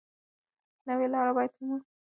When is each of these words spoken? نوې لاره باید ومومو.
نوې 0.87 1.07
لاره 1.13 1.31
باید 1.37 1.51
ومومو. 1.53 1.77